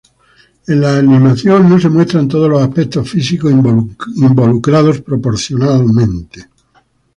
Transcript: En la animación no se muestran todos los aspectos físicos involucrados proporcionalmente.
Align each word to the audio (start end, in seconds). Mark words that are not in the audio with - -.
En 0.71 0.81
la 0.81 0.97
animación 0.97 1.69
no 1.69 1.79
se 1.79 1.87
muestran 1.87 2.27
todos 2.27 2.49
los 2.49 2.59
aspectos 2.63 3.07
físicos 3.07 3.51
involucrados 3.51 4.99
proporcionalmente. 5.01 6.49